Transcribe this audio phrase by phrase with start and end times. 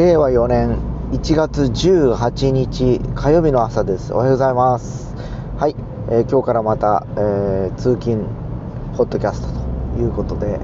[0.00, 0.78] 令和4年
[1.12, 4.14] 1月18日火曜日の朝です。
[4.14, 5.14] おはようございます。
[5.58, 5.76] はい、
[6.08, 8.24] えー、今日からまた、えー、通勤
[8.96, 9.48] ポッドキャスト
[9.96, 10.58] ということで、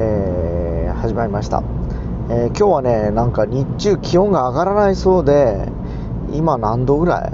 [0.00, 1.62] えー、始まりました、
[2.30, 5.68] え今日はねなんか日中気温が上がらないそうで
[6.32, 7.32] 今何度ぐらい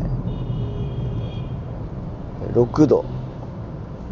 [2.52, 3.06] ？6度。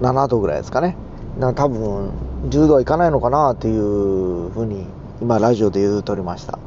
[0.01, 0.97] 7度ぐらいですかね。
[1.39, 2.11] な多分
[2.49, 4.87] 10度はいかないのかなっていうふうに
[5.21, 6.59] 今ラジオで言うとりました。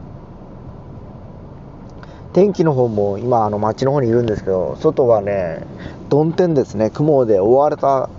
[2.36, 5.66] 天気の方も今あの街の方にいるんですけど外はね
[6.10, 6.90] 曇天ですね。
[6.90, 8.10] 雲で覆われた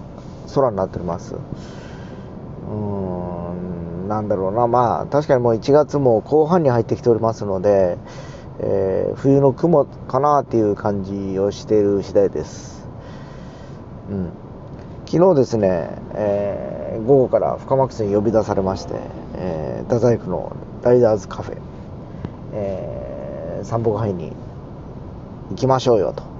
[0.54, 1.34] 空になっております。
[1.34, 4.68] うーんなんだろうな。
[4.68, 7.98] まあ確かにもう1月も後半に入ってきておりますので、
[8.60, 12.88] えー、冬の雲かなっていう感じをしている次第です。
[14.10, 14.30] うん。
[15.04, 18.94] 昨日ですね、えー、午後から深松に呼び出されまして、
[19.34, 21.58] えー、太宰府のライダーズカフェ、
[22.54, 23.15] えー
[23.64, 24.32] 散歩会に
[25.50, 26.36] 行きましょうよと。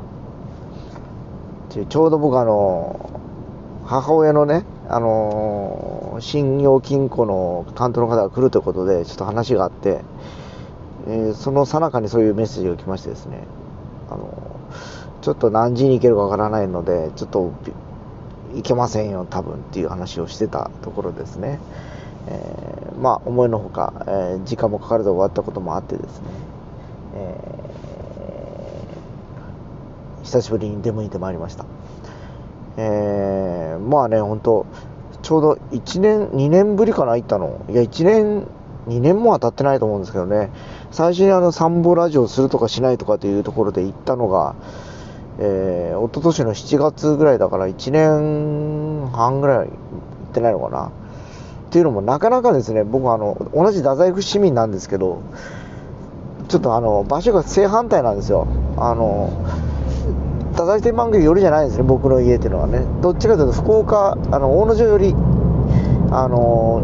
[1.85, 3.21] ちょうど僕あの
[3.85, 10.01] 母親のねあの信用金庫の担当の方が来るということでちょっと話があって、
[11.07, 13.45] えー、その最中にそういうメッセージが来ましてですね。
[14.11, 14.47] あの
[15.21, 17.53] ちょっと何時に行けるかわからないのでちょっと
[18.55, 21.59] 行けませんよ多分っていう話をしてたところですね、
[22.29, 26.27] え、まあ思いのほか、え、時間もかかるで終わったこともあってですね。
[27.17, 31.65] えー、久しぶりに出向いてまいりました。
[32.77, 34.67] えー、まあね、本当
[35.23, 37.61] ちょうど1年、2年ぶりかな、行ったの。
[37.71, 38.47] いや、1年、
[38.89, 40.51] 2年もは経ってないと思うんですけどね、
[40.91, 44.55] 最初にあの、サンボラジオするとかしないとかというところで行ったのが、
[45.39, 49.69] えー、一昨年の7月ぐらいだから1年半ぐらい行っ
[50.33, 50.87] てないのかな。
[50.87, 50.89] っ
[51.71, 55.19] ていうのもなかなかですね、僕はあの、同じ太宰府市民なんですけど、
[56.49, 58.47] ちょっとあの場所が正反対なんですよ。
[58.77, 59.31] あの
[60.53, 62.83] 太宰府天満宮よりじゃないんですね僕の家っていうのはね。
[63.03, 65.15] どっちかというと福岡あの大野城より。
[66.13, 66.83] あの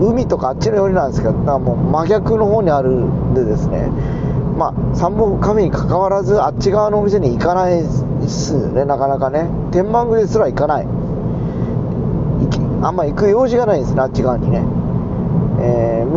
[0.00, 3.88] 海とかあっちの寄りなんですけどもう真逆の方にあるんでですね。
[4.56, 7.88] まあ三本カフェにかかわらずあっち側のお店に行かないで
[8.28, 9.48] すねなかなかね。
[9.70, 10.86] 天満宮ですら行かない。
[12.82, 14.64] あんま行く用事がないんですねあっち側にね、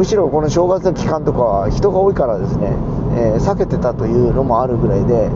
[0.04, 2.76] むしろこの正月の期間とかは人が多いからですね、
[3.16, 5.32] えー、避けてたというのもあるぐらいで、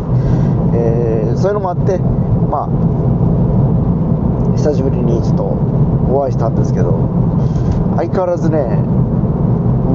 [0.76, 1.98] えー、そういうのもあって
[2.52, 5.44] まあ久しぶりにちょっと
[6.12, 7.00] お会いしたんですけど
[7.96, 8.60] 相変わらずね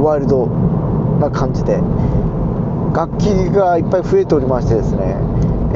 [0.00, 0.46] ワイルド
[1.20, 1.76] な感じで
[2.96, 5.20] 楽器がいっぱい増えておりましてですね、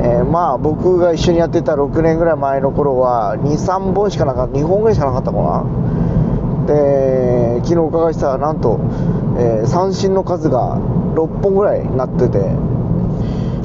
[0.00, 5.95] えー、まあ僕が一緒にやってた6年ぐらい前の頃は23本しかなかった2本ぐらいしかなかったかな。
[6.66, 8.78] で昨日お伺いしたらなんと、
[9.38, 10.76] えー、三振の数が
[11.14, 12.38] 6本ぐらいなってて、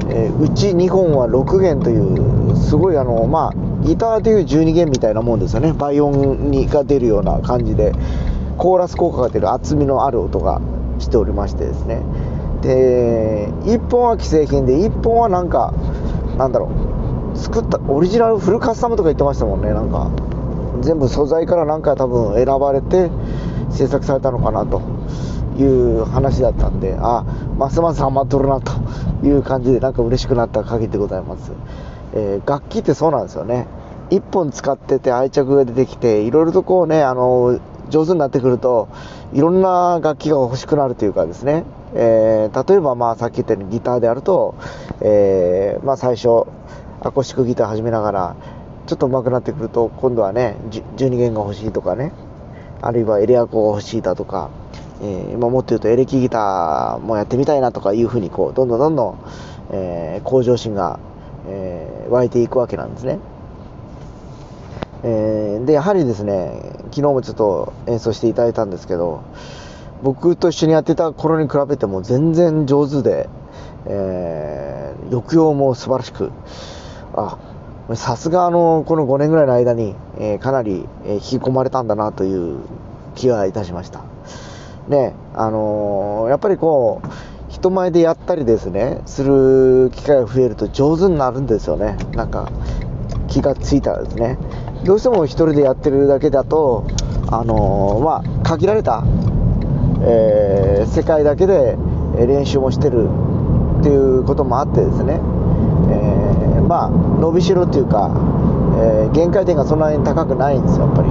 [0.10, 3.54] えー、うち2本は6弦というすごいあのまあ
[3.84, 5.74] ギターでいう12弦みたいなもんですよね。
[5.74, 7.94] 倍音にが出るような感じで
[8.58, 10.62] コーラス効果が出る厚みのある音が
[11.00, 12.02] しておりましてですね。
[12.62, 15.74] で1本は既製品で1本はなんか
[16.38, 16.70] なんだろ
[17.34, 20.12] う作ったオリジナルフルカスタムとか言ってましたもんねなんか。
[20.80, 23.10] 全部素材からなんか多分選ばれて
[23.70, 24.82] 制作されたのかなと
[25.58, 27.24] いう話だったんであ
[27.58, 28.72] ますますハマっとるなと。
[29.24, 31.52] いう感じでなんか嬉しくなった限りでございます、
[32.14, 33.68] えー、楽器ってそうなんですよね。
[34.10, 38.90] 1本使ってて愛着が出てきていろいろとこうねあの上手になってくると
[39.32, 44.56] いろんな楽器が欲しくなるというかですね、えー、例えばまあさっき言ったようにギターであると、
[45.00, 46.46] えー、まあ最初
[47.00, 48.36] アコースティックギター始めながら
[48.88, 50.58] ちょっと上手くなってくると、今度はね、
[50.98, 52.12] 12弦が欲しいとかね、
[52.82, 54.50] あるいはエレアコが欲しいだとか、
[55.02, 59.20] えー、まあ、もっと言うとエレキギターもやってみたいなとかいうふうに、こう、どんどんどんどん、
[59.72, 61.00] えー、向上心が、
[61.48, 63.20] えー、湧いていくわけなんですね。
[65.04, 66.62] えー、で、やはりですね、
[66.92, 69.24] 昨日もちょっと演奏していただいたんですけど、
[70.04, 73.30] 僕と一緒にやってた頃に比べても全然上手で、
[73.86, 76.32] えー、抑揚も素晴らしく、
[77.16, 77.38] あ、
[77.96, 82.60] さすがあの、この5年ぐらいの間に、えー、かなり、えー、引き込まれたんだなという
[83.16, 84.04] 気がいたしました。
[84.88, 87.08] ね、あのー、やっぱりこう、
[87.50, 91.98] 人前でやったりですね、する機会が増えると上手になるんですよね。
[92.14, 92.50] なんか、
[93.28, 94.38] 気がついたらですね。
[94.86, 96.86] どうしても一人でやってるだけだと、
[97.30, 99.04] あのまあ、限られた、
[100.04, 101.78] え世界だけで
[102.18, 103.10] 練習もしてる
[103.80, 105.20] っていうこともあってですね、
[106.72, 108.10] まあ、伸びしろっていうか、
[108.80, 111.10] えー、限界点がそんなに高くないんですよ、やっぱり。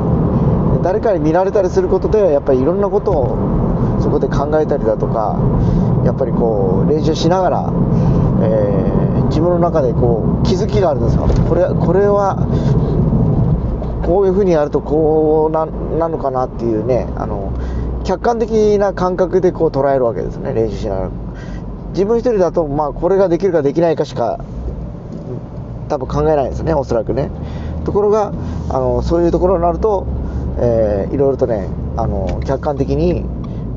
[0.83, 5.39] 誰かに見られたりすることで、やっぱりいろんなことをそこで考えたりだとか、
[6.03, 7.73] やっぱりこう練習しながら、
[8.43, 12.37] えー、自分の中でこう気づきがあるんですよこれこれは
[14.07, 17.53] こういうふうにやるとこうななのかなっていうねあの
[18.05, 21.11] 客観的な感覚でこう捉えるわけですね練習しながら
[21.91, 24.43] 自分一人だとまあこれができるかできないかしか
[25.91, 27.31] 多分考えないですねおそらくね。
[27.85, 28.33] ところが
[28.69, 30.07] あのそういうところになると、
[30.59, 33.25] えー、いろいろとねあの客観的に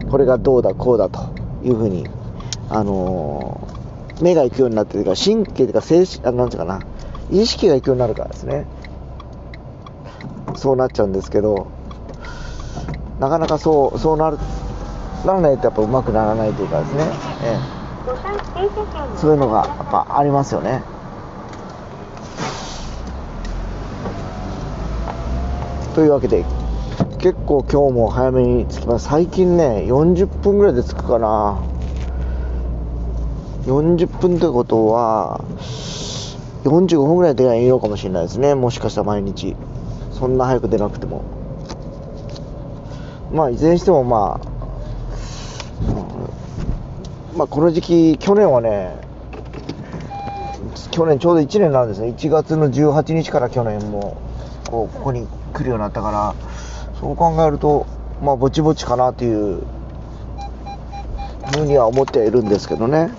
[0.10, 1.34] これがどうだこうだと
[1.64, 2.08] いうふうに
[2.70, 3.68] あの
[4.22, 6.82] 目が行くようになってるか神経というか精神あなんていうかな
[7.32, 8.66] 意識が行くようになるからですね。
[10.56, 11.68] そうなっちゃうんですけど
[13.20, 14.38] なかなかそうそうなる
[15.26, 17.04] ならないとやっぱうまくならないというかですね、
[17.44, 17.58] え
[19.16, 20.84] え、そういうのがやっぱありますよね
[25.94, 26.44] というわけで
[27.20, 29.08] 結構今日も早めに着きます。
[29.08, 31.62] 最近ね40分ぐらいで着くかな。
[33.66, 35.40] 40分ということは
[36.64, 38.56] 45分ぐらいでいいのかもしれないですね。
[38.56, 39.56] もしかしたら毎日。
[40.12, 41.24] そんな早く出なくても。
[43.32, 44.48] まあいずれにしてもまあ、
[47.38, 48.96] まあこの時期去年はね
[50.92, 52.10] 去年ちょうど1年なんですね。
[52.10, 54.18] 1月の18日から去年も
[54.70, 56.36] こうここに来るようになったから
[57.00, 57.86] そう考えると
[58.22, 59.64] まあぼちぼちかなという
[61.54, 63.12] ふうには思っているんですけどね、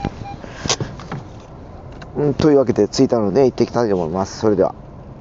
[2.16, 4.38] うん、というわけで着いたので行ってきたいと思います。
[4.38, 4.74] それでは。